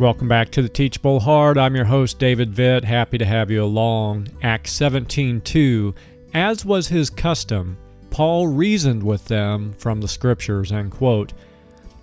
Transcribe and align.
Welcome 0.00 0.28
back 0.28 0.48
to 0.52 0.62
the 0.62 0.68
Teachable 0.70 1.20
Heart. 1.20 1.58
I'm 1.58 1.76
your 1.76 1.84
host 1.84 2.18
David 2.18 2.54
Vitt. 2.54 2.84
Happy 2.84 3.18
to 3.18 3.26
have 3.26 3.50
you 3.50 3.62
along. 3.62 4.28
Acts 4.40 4.72
17:2. 4.72 5.94
As 6.32 6.64
was 6.64 6.88
his 6.88 7.10
custom, 7.10 7.76
Paul 8.08 8.48
reasoned 8.48 9.02
with 9.02 9.26
them 9.26 9.74
from 9.76 10.00
the 10.00 10.08
scriptures. 10.08 10.72
End 10.72 10.90
quote. 10.90 11.34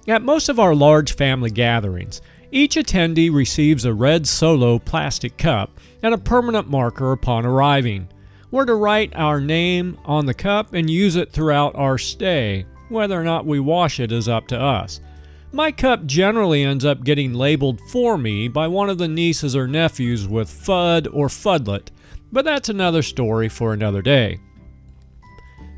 At 0.07 0.21
most 0.21 0.47
of 0.47 0.60
our 0.60 0.75
large 0.75 1.15
family 1.15 1.50
gatherings, 1.50 2.21
each 2.52 2.75
attendee 2.75 3.33
receives 3.33 3.83
a 3.83 3.96
red 3.96 4.27
solo 4.27 4.77
plastic 4.77 5.36
cup 5.36 5.79
and 6.04 6.14
a 6.14 6.20
permanent 6.20 6.70
marker 6.70 7.11
upon 7.11 7.48
arriving. 7.48 8.09
We're 8.52 8.66
to 8.66 8.75
write 8.75 9.11
our 9.16 9.41
name 9.41 9.98
on 10.05 10.27
the 10.27 10.36
cup 10.36 10.75
and 10.75 10.88
use 10.88 11.16
it 11.16 11.32
throughout 11.32 11.73
our 11.73 11.98
stay. 11.98 12.68
Whether 12.89 13.20
or 13.20 13.23
not 13.23 13.48
we 13.48 13.59
wash 13.59 14.00
it 14.00 14.11
is 14.11 14.29
up 14.29 14.48
to 14.50 14.61
us. 14.61 15.00
My 15.58 15.71
cup 15.71 16.06
generally 16.06 16.64
ends 16.64 16.86
up 16.86 17.04
getting 17.04 17.34
labeled 17.34 17.82
for 17.89 18.15
me 18.15 18.48
by 18.48 18.68
one 18.68 18.92
of 18.92 19.00
the 19.00 19.07
nieces 19.07 19.56
or 19.56 19.68
nephews 19.68 20.28
with 20.28 20.48
Fudd 20.48 21.07
or 21.11 21.29
Fudlet, 21.29 21.88
but 22.32 22.46
that's 22.46 22.70
another 22.70 23.02
story 23.02 23.50
for 23.50 23.74
another 23.74 24.04
day. 24.04 24.39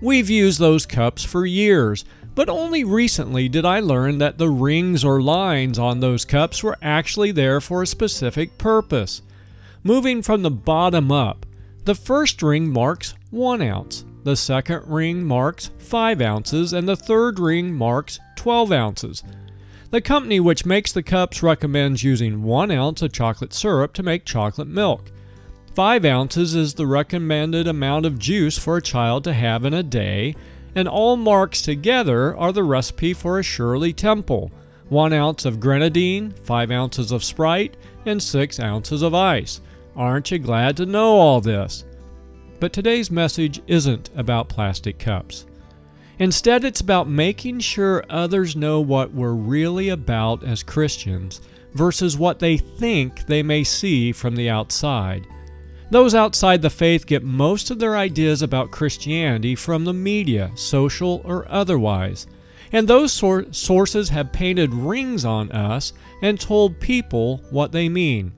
We've 0.01 0.29
used 0.29 0.59
those 0.59 0.85
cups 0.85 1.23
for 1.23 1.45
years, 1.45 2.03
but 2.35 2.49
only 2.49 2.83
recently 2.83 3.47
did 3.47 3.63
I 3.63 3.79
learn 3.79 4.17
that 4.17 4.37
the 4.37 4.49
rings 4.49 5.05
or 5.05 5.21
lines 5.21 5.79
on 5.79 6.01
those 6.01 6.25
cups 6.25 6.61
were 6.61 6.77
actually 6.81 7.31
there 7.31 7.61
for 7.61 7.81
a 7.81 7.87
specific 7.87 8.57
purpose. 8.57 9.21
Moving 9.85 10.21
from 10.21 10.41
the 10.41 10.51
bottom 10.51 11.09
up, 11.09 11.45
the 11.85 11.95
first 11.95 12.43
ring 12.43 12.69
marks 12.69 13.13
1 13.31 13.61
ounce, 13.61 14.03
the 14.25 14.35
second 14.35 14.83
ring 14.87 15.23
marks 15.23 15.71
5 15.77 16.19
ounces, 16.19 16.73
and 16.73 16.85
the 16.85 16.97
third 16.97 17.39
ring 17.39 17.73
marks 17.73 18.19
12 18.35 18.73
ounces. 18.73 19.23
The 19.91 20.01
company 20.01 20.39
which 20.39 20.67
makes 20.67 20.91
the 20.91 21.01
cups 21.01 21.41
recommends 21.41 22.03
using 22.03 22.43
1 22.43 22.69
ounce 22.69 23.01
of 23.01 23.11
chocolate 23.11 23.53
syrup 23.53 23.93
to 23.93 24.03
make 24.03 24.23
chocolate 24.23 24.67
milk. 24.67 25.11
5 25.73 26.05
ounces 26.05 26.53
is 26.53 26.75
the 26.75 26.85
recommended 26.85 27.67
amount 27.67 28.05
of 28.05 28.19
juice 28.19 28.57
for 28.57 28.77
a 28.77 28.83
child 28.83 29.23
to 29.23 29.33
have 29.33 29.65
in 29.65 29.73
a 29.73 29.81
day, 29.81 30.35
and 30.75 30.87
all 30.87 31.15
marks 31.15 31.63
together 31.63 32.37
are 32.37 32.51
the 32.51 32.63
recipe 32.63 33.13
for 33.13 33.39
a 33.39 33.43
Shirley 33.43 33.91
Temple 33.91 34.51
1 34.89 35.11
ounce 35.11 35.45
of 35.45 35.59
grenadine, 35.59 36.31
5 36.31 36.69
ounces 36.69 37.11
of 37.11 37.23
Sprite, 37.23 37.75
and 38.05 38.21
6 38.21 38.59
ounces 38.59 39.01
of 39.01 39.15
ice. 39.15 39.59
Aren't 39.95 40.29
you 40.29 40.37
glad 40.37 40.77
to 40.77 40.85
know 40.85 41.17
all 41.17 41.41
this? 41.41 41.83
But 42.59 42.73
today's 42.73 43.09
message 43.09 43.61
isn't 43.65 44.11
about 44.15 44.49
plastic 44.49 44.99
cups. 44.99 45.47
Instead, 46.19 46.65
it's 46.65 46.81
about 46.81 47.09
making 47.09 47.59
sure 47.59 48.03
others 48.09 48.55
know 48.55 48.81
what 48.81 49.13
we're 49.13 49.33
really 49.33 49.89
about 49.89 50.43
as 50.43 50.63
Christians 50.63 51.39
versus 51.73 52.17
what 52.17 52.39
they 52.39 52.57
think 52.57 53.25
they 53.25 53.41
may 53.41 53.63
see 53.63 54.11
from 54.11 54.35
the 54.35 54.49
outside. 54.49 55.25
Those 55.91 56.13
outside 56.13 56.61
the 56.61 56.69
faith 56.69 57.07
get 57.07 57.23
most 57.23 57.71
of 57.71 57.79
their 57.79 57.97
ideas 57.97 58.41
about 58.41 58.69
Christianity 58.69 59.55
from 59.55 59.85
the 59.85 59.93
media, 59.93 60.51
social 60.55 61.21
or 61.23 61.49
otherwise. 61.49 62.27
And 62.71 62.87
those 62.87 63.11
sor- 63.11 63.51
sources 63.51 64.09
have 64.09 64.31
painted 64.31 64.73
rings 64.73 65.25
on 65.25 65.51
us 65.51 65.93
and 66.21 66.39
told 66.39 66.79
people 66.79 67.37
what 67.49 67.71
they 67.71 67.89
mean. 67.89 68.33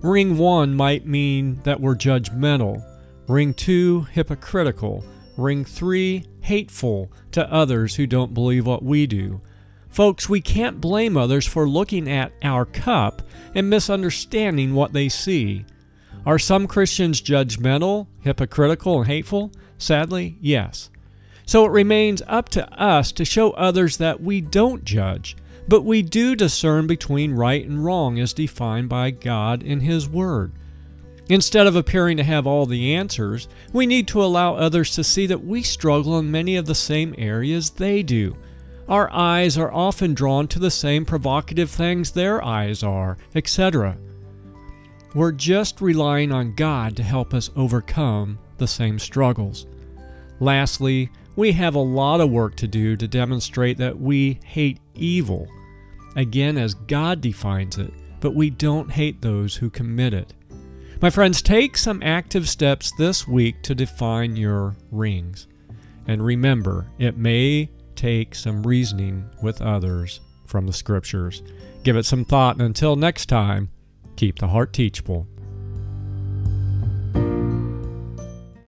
Ring 0.00 0.38
1 0.38 0.74
might 0.74 1.06
mean 1.06 1.60
that 1.62 1.80
we're 1.80 1.94
judgmental, 1.94 2.82
Ring 3.28 3.52
2, 3.52 4.08
hypocritical, 4.12 5.04
Ring 5.38 5.64
3, 5.64 6.24
hateful 6.40 7.12
to 7.30 7.50
others 7.52 7.94
who 7.94 8.06
don't 8.08 8.34
believe 8.34 8.66
what 8.66 8.82
we 8.82 9.06
do. 9.06 9.40
Folks, 9.88 10.28
we 10.28 10.40
can't 10.40 10.80
blame 10.80 11.16
others 11.16 11.46
for 11.46 11.68
looking 11.68 12.10
at 12.10 12.32
our 12.42 12.64
cup 12.64 13.22
and 13.54 13.70
misunderstanding 13.70 14.74
what 14.74 14.92
they 14.92 15.08
see. 15.08 15.64
Are 16.26 16.40
some 16.40 16.66
Christians 16.66 17.22
judgmental, 17.22 18.08
hypocritical, 18.20 18.98
and 18.98 19.06
hateful? 19.06 19.52
Sadly, 19.78 20.36
yes. 20.40 20.90
So 21.46 21.64
it 21.64 21.70
remains 21.70 22.20
up 22.26 22.48
to 22.50 22.70
us 22.78 23.12
to 23.12 23.24
show 23.24 23.52
others 23.52 23.96
that 23.98 24.20
we 24.20 24.40
don't 24.40 24.84
judge, 24.84 25.36
but 25.68 25.84
we 25.84 26.02
do 26.02 26.34
discern 26.34 26.86
between 26.88 27.32
right 27.32 27.64
and 27.64 27.84
wrong 27.84 28.18
as 28.18 28.32
defined 28.32 28.88
by 28.88 29.12
God 29.12 29.62
in 29.62 29.80
His 29.80 30.08
Word. 30.08 30.52
Instead 31.28 31.66
of 31.66 31.76
appearing 31.76 32.16
to 32.16 32.24
have 32.24 32.46
all 32.46 32.64
the 32.64 32.94
answers, 32.94 33.48
we 33.72 33.84
need 33.84 34.08
to 34.08 34.22
allow 34.22 34.54
others 34.54 34.94
to 34.94 35.04
see 35.04 35.26
that 35.26 35.44
we 35.44 35.62
struggle 35.62 36.18
in 36.18 36.30
many 36.30 36.56
of 36.56 36.66
the 36.66 36.74
same 36.74 37.14
areas 37.18 37.70
they 37.70 38.02
do. 38.02 38.34
Our 38.88 39.12
eyes 39.12 39.58
are 39.58 39.72
often 39.72 40.14
drawn 40.14 40.48
to 40.48 40.58
the 40.58 40.70
same 40.70 41.04
provocative 41.04 41.68
things 41.68 42.10
their 42.10 42.42
eyes 42.42 42.82
are, 42.82 43.18
etc. 43.34 43.98
We're 45.14 45.32
just 45.32 45.82
relying 45.82 46.32
on 46.32 46.54
God 46.54 46.96
to 46.96 47.02
help 47.02 47.34
us 47.34 47.50
overcome 47.54 48.38
the 48.56 48.66
same 48.66 48.98
struggles. 48.98 49.66
Lastly, 50.40 51.10
we 51.36 51.52
have 51.52 51.74
a 51.74 51.80
lot 51.80 52.20
of 52.20 52.30
work 52.30 52.56
to 52.56 52.66
do 52.66 52.96
to 52.96 53.06
demonstrate 53.06 53.76
that 53.76 53.98
we 53.98 54.40
hate 54.44 54.80
evil, 54.94 55.46
again 56.16 56.56
as 56.56 56.72
God 56.72 57.20
defines 57.20 57.76
it, 57.76 57.92
but 58.20 58.34
we 58.34 58.48
don't 58.48 58.90
hate 58.90 59.20
those 59.20 59.56
who 59.56 59.68
commit 59.68 60.14
it. 60.14 60.32
My 61.00 61.10
friends, 61.10 61.42
take 61.42 61.76
some 61.76 62.02
active 62.02 62.48
steps 62.48 62.90
this 62.90 63.28
week 63.28 63.62
to 63.62 63.72
define 63.72 64.34
your 64.34 64.74
rings. 64.90 65.46
And 66.08 66.24
remember, 66.24 66.88
it 66.98 67.16
may 67.16 67.70
take 67.94 68.34
some 68.34 68.64
reasoning 68.64 69.30
with 69.40 69.62
others 69.62 70.20
from 70.46 70.66
the 70.66 70.72
scriptures. 70.72 71.44
Give 71.84 71.96
it 71.96 72.04
some 72.04 72.24
thought, 72.24 72.56
and 72.56 72.62
until 72.62 72.96
next 72.96 73.26
time, 73.26 73.70
keep 74.16 74.40
the 74.40 74.48
heart 74.48 74.72
teachable. 74.72 75.28